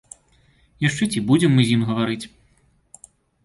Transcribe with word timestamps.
Яшчэ 0.87 1.03
ці 1.11 1.23
будзем 1.33 1.51
мы 1.59 1.67
з 1.67 1.77
ім 1.77 1.87
гаварыць. 1.93 2.21